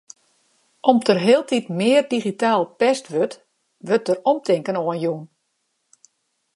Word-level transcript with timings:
Om't 0.91 1.05
der 1.09 1.19
hieltyd 1.27 1.65
mear 1.79 2.03
digitaal 2.13 2.63
pest 2.79 3.05
wurdt, 3.13 3.35
wurdt 3.87 4.07
dêr 4.07 4.21
omtinken 4.31 4.79
oan 4.83 4.99
jûn. 5.03 5.21